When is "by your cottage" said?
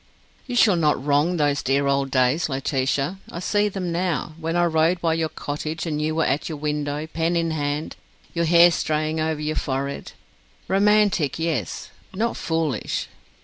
4.99-5.85